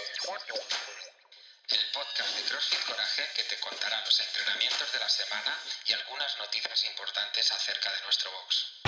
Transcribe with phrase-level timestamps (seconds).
[0.00, 6.38] El podcast de CrossFit Coraje que te contará los entrenamientos de la semana y algunas
[6.38, 8.79] noticias importantes acerca de nuestro box.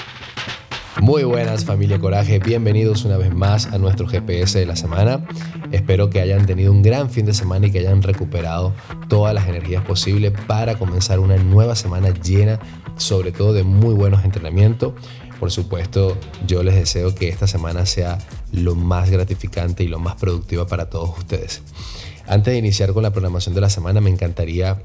[1.01, 5.27] Muy buenas familia Coraje, bienvenidos una vez más a nuestro GPS de la semana.
[5.73, 8.75] Espero que hayan tenido un gran fin de semana y que hayan recuperado
[9.09, 12.61] todas las energías posibles para comenzar una nueva semana llena
[12.97, 14.93] sobre todo de muy buenos entrenamientos.
[15.41, 18.19] Por supuesto, yo les deseo que esta semana sea
[18.53, 21.63] lo más gratificante y lo más productiva para todos ustedes.
[22.27, 24.83] Antes de iniciar con la programación de la semana, me encantaría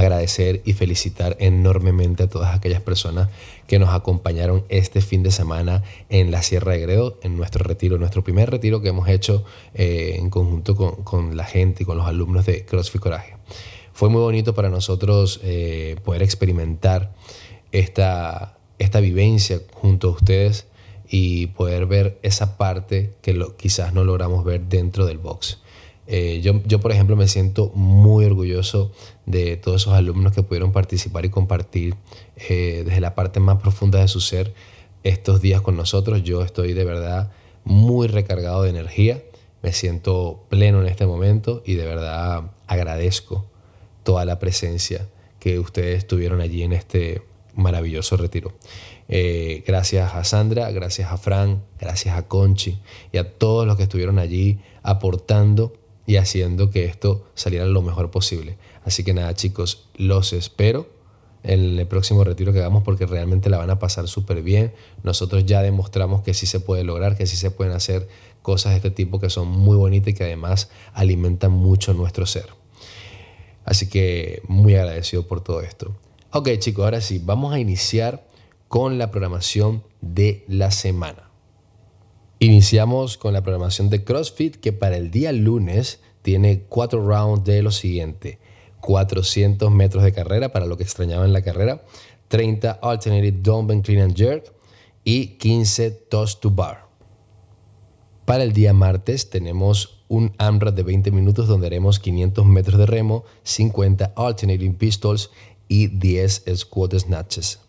[0.00, 3.28] agradecer y felicitar enormemente a todas aquellas personas
[3.66, 7.98] que nos acompañaron este fin de semana en la Sierra de Gredo, en nuestro retiro,
[7.98, 12.06] nuestro primer retiro que hemos hecho eh, en conjunto con, la gente y con los
[12.06, 13.36] alumnos de CrossFit Coraje.
[13.92, 17.12] Fue muy bonito para nosotros eh, poder experimentar
[17.70, 20.66] esta, esta vivencia junto a ustedes
[21.08, 25.58] y poder ver esa parte que lo, quizás no logramos ver dentro del box.
[26.12, 28.90] Eh, yo, yo, por ejemplo, me siento muy orgulloso
[29.26, 31.94] de todos esos alumnos que pudieron participar y compartir
[32.48, 34.52] eh, desde la parte más profunda de su ser
[35.04, 36.24] estos días con nosotros.
[36.24, 37.30] Yo estoy de verdad
[37.62, 39.22] muy recargado de energía,
[39.62, 43.46] me siento pleno en este momento y de verdad agradezco
[44.02, 47.22] toda la presencia que ustedes tuvieron allí en este
[47.54, 48.52] maravilloso retiro.
[49.06, 52.80] Eh, gracias a Sandra, gracias a Fran, gracias a Conchi
[53.12, 55.72] y a todos los que estuvieron allí aportando
[56.10, 58.58] y haciendo que esto saliera lo mejor posible.
[58.84, 60.88] Así que nada chicos, los espero
[61.44, 64.74] en el próximo retiro que hagamos porque realmente la van a pasar súper bien.
[65.04, 68.08] Nosotros ya demostramos que sí se puede lograr, que sí se pueden hacer
[68.42, 72.46] cosas de este tipo que son muy bonitas y que además alimentan mucho nuestro ser.
[73.64, 75.94] Así que muy agradecido por todo esto.
[76.32, 78.26] Ok chicos, ahora sí, vamos a iniciar
[78.66, 81.29] con la programación de la semana.
[82.42, 87.62] Iniciamos con la programación de CrossFit que para el día lunes tiene cuatro rounds de
[87.62, 88.38] lo siguiente.
[88.80, 91.84] 400 metros de carrera para lo que extrañaba en la carrera,
[92.28, 94.50] 30 alternated dumbbell clean and jerk
[95.04, 96.86] y 15 toss to bar.
[98.24, 102.86] Para el día martes tenemos un AMRAP de 20 minutos donde haremos 500 metros de
[102.86, 105.30] remo, 50 alternating pistols
[105.68, 107.60] y 10 squat snatches.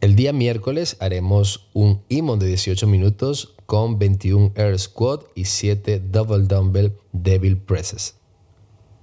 [0.00, 6.00] El día miércoles haremos un IMON de 18 minutos con 21 Air Squat y 7
[6.00, 8.16] Double Dumbbell Devil Presses.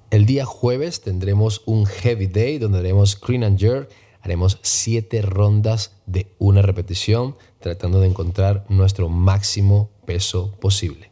[0.09, 3.91] El día jueves tendremos un Heavy Day donde haremos Clean and Jerk.
[4.21, 11.11] Haremos 7 rondas de una repetición tratando de encontrar nuestro máximo peso posible.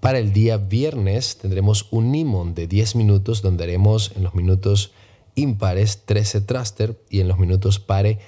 [0.00, 4.90] Para el día viernes tendremos un IMON de 10 minutos donde haremos en los minutos
[5.36, 8.18] impares 13 thruster y en los minutos pares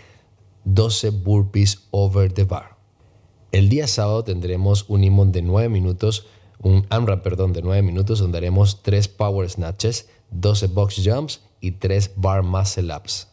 [0.66, 2.77] 12 burpees over the bar.
[3.50, 6.26] El día sábado tendremos un imón de 9 minutos,
[6.60, 11.72] un AMRAP, perdón, de 9 minutos donde haremos 3 power snatches, 12 box jumps y
[11.72, 13.28] 3 bar muscle ups.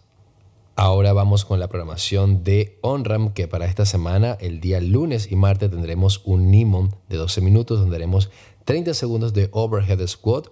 [0.77, 5.35] Ahora vamos con la programación de OnRAM que para esta semana, el día lunes y
[5.35, 8.29] martes tendremos un Nimon de 12 minutos donde haremos
[8.63, 10.47] 30 segundos de overhead squat,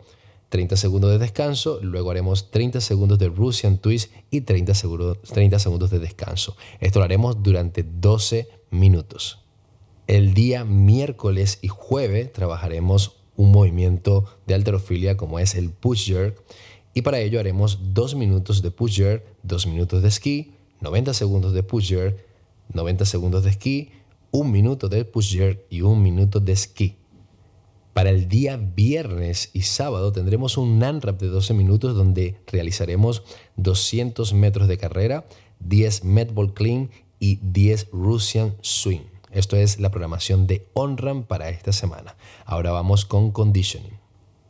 [0.50, 5.58] 30 segundos de descanso, luego haremos 30 segundos de Russian Twist y 30 segundos, 30
[5.58, 6.58] segundos de descanso.
[6.82, 9.43] Esto lo haremos durante 12 minutos.
[10.08, 16.44] El día miércoles y jueves trabajaremos un movimiento de alterofilia como es el push jerk
[16.94, 21.54] y para ello haremos 2 minutos de push jerk, 2 minutos de esquí, 90 segundos
[21.54, 22.18] de push jerk,
[22.74, 23.92] 90 segundos de esquí,
[24.32, 26.98] 1 minuto de push jerk y 1 minuto de esquí.
[27.94, 33.24] Para el día viernes y sábado tendremos un NANRAP de 12 minutos donde realizaremos
[33.56, 35.26] 200 metros de carrera,
[35.62, 36.90] 10 medball clean
[37.22, 39.13] y 10 Russian swing.
[39.34, 42.16] Esto es la programación de OnRAM para esta semana.
[42.46, 43.98] Ahora vamos con conditioning.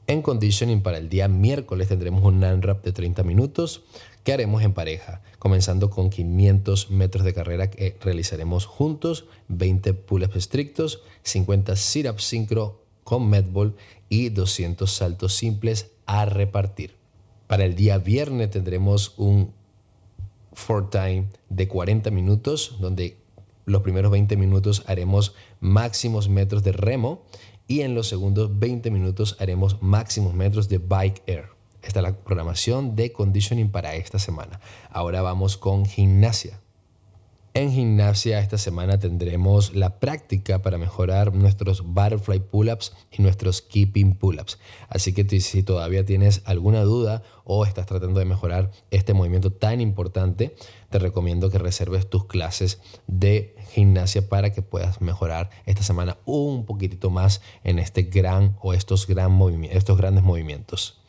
[0.08, 3.84] En conditioning para el día miércoles tendremos un NANRAP de 30 minutos
[4.26, 10.36] que haremos en pareja, comenzando con 500 metros de carrera que realizaremos juntos, 20 pull-ups
[10.36, 13.78] estrictos, 50 sit-ups sincro con medball
[14.10, 16.96] y 200 saltos simples a repartir.
[17.48, 19.54] Para el día viernes tendremos un
[20.52, 23.23] four time de 40 minutos donde
[23.66, 27.24] los primeros 20 minutos haremos máximos metros de remo
[27.68, 31.46] y en los segundos 20 minutos haremos máximos metros de bike air.
[31.82, 34.60] Esta es la programación de conditioning para esta semana.
[34.90, 36.63] Ahora vamos con gimnasia.
[37.56, 44.16] En gimnasia esta semana tendremos la práctica para mejorar nuestros butterfly pull-ups y nuestros keeping
[44.16, 44.58] pull-ups.
[44.90, 49.82] Así que si todavía tienes alguna duda o estás tratando de mejorar este movimiento tan
[49.82, 50.56] importante,
[50.90, 56.66] te recomiendo que reserves tus clases de gimnasia para que puedas mejorar esta semana un
[56.66, 59.08] poquitito más en este gran o estos,
[59.70, 61.03] estos grandes movimientos.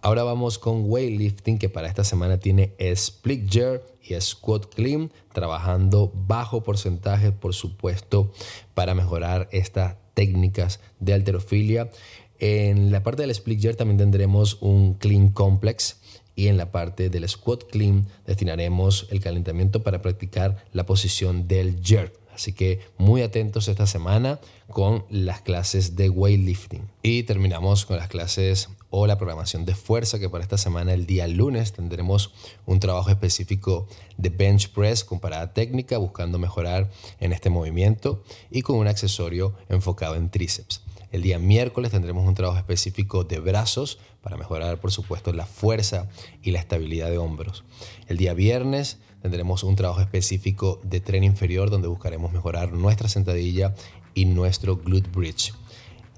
[0.00, 6.12] Ahora vamos con weightlifting que para esta semana tiene split jerk y squat clean, trabajando
[6.14, 8.30] bajo porcentaje, por supuesto,
[8.74, 11.90] para mejorar estas técnicas de alterofilia.
[12.38, 15.98] En la parte del split jerk también tendremos un clean complex
[16.36, 21.82] y en la parte del squat clean destinaremos el calentamiento para practicar la posición del
[21.82, 22.16] jerk.
[22.32, 24.38] Así que muy atentos esta semana
[24.70, 26.88] con las clases de weightlifting.
[27.02, 31.06] Y terminamos con las clases o la programación de fuerza, que para esta semana, el
[31.06, 32.32] día lunes, tendremos
[32.66, 33.86] un trabajo específico
[34.16, 36.90] de bench press con parada técnica, buscando mejorar
[37.20, 40.82] en este movimiento y con un accesorio enfocado en tríceps.
[41.10, 46.08] El día miércoles tendremos un trabajo específico de brazos para mejorar, por supuesto, la fuerza
[46.42, 47.64] y la estabilidad de hombros.
[48.08, 53.74] El día viernes tendremos un trabajo específico de tren inferior donde buscaremos mejorar nuestra sentadilla
[54.14, 55.54] y nuestro glute bridge.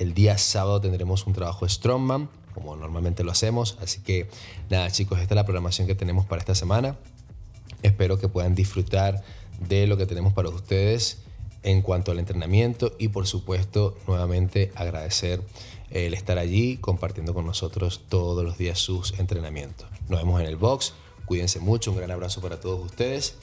[0.01, 3.77] El día sábado tendremos un trabajo strongman como normalmente lo hacemos.
[3.81, 4.29] Así que
[4.71, 6.97] nada chicos, esta es la programación que tenemos para esta semana.
[7.83, 9.23] Espero que puedan disfrutar
[9.69, 11.19] de lo que tenemos para ustedes
[11.63, 15.43] en cuanto al entrenamiento y por supuesto nuevamente agradecer
[15.91, 19.87] el estar allí compartiendo con nosotros todos los días sus entrenamientos.
[20.09, 20.95] Nos vemos en el box,
[21.27, 23.35] cuídense mucho, un gran abrazo para todos ustedes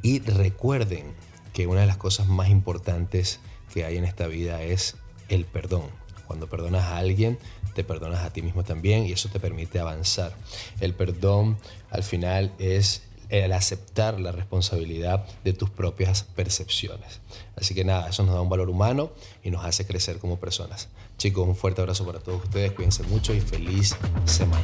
[0.00, 1.12] y recuerden
[1.52, 3.40] que una de las cosas más importantes
[3.74, 4.96] que hay en esta vida es
[5.34, 5.84] el perdón.
[6.26, 7.38] Cuando perdonas a alguien,
[7.74, 10.34] te perdonas a ti mismo también y eso te permite avanzar.
[10.80, 11.58] El perdón
[11.90, 17.20] al final es el aceptar la responsabilidad de tus propias percepciones.
[17.56, 19.10] Así que nada, eso nos da un valor humano
[19.42, 20.88] y nos hace crecer como personas.
[21.16, 23.96] Chicos, un fuerte abrazo para todos ustedes, cuídense mucho y feliz
[24.26, 24.62] semana.